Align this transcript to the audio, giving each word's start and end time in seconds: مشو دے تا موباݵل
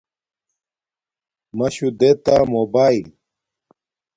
مشو 1.57 1.87
دے 1.99 2.09
تا 2.23 2.35
موباݵل 2.51 3.05